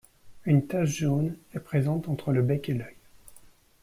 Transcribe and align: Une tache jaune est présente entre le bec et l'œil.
Une 0.45 0.65
tache 0.65 0.89
jaune 0.97 1.35
est 1.53 1.59
présente 1.59 2.09
entre 2.09 2.31
le 2.31 2.41
bec 2.41 2.67
et 2.69 2.73
l'œil. 2.73 2.95